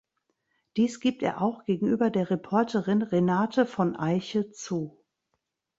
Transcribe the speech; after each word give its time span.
Dies 0.77 0.99
gibt 0.99 1.21
er 1.21 1.43
auch 1.43 1.63
gegenüber 1.65 2.09
der 2.09 2.31
Reporterin 2.31 3.03
Renate 3.03 3.67
von 3.67 3.95
Eiche 3.95 4.49
zu. 4.49 4.99